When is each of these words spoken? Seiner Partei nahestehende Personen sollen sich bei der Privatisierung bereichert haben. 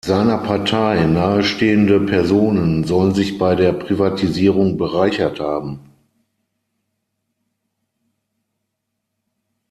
Seiner 0.03 0.39
Partei 0.39 1.05
nahestehende 1.05 1.99
Personen 1.99 2.85
sollen 2.85 3.13
sich 3.13 3.37
bei 3.37 3.53
der 3.53 3.71
Privatisierung 3.71 4.75
bereichert 4.75 5.39
haben. 5.39 5.91